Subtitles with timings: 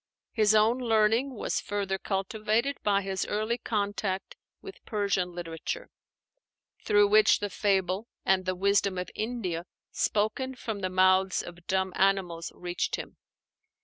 [0.31, 5.91] His own learning was further cultivated by his early contact with Persian literature;
[6.83, 11.93] through which the fable and the wisdom of India spoken from the mouths of dumb
[11.95, 13.17] animals reached him.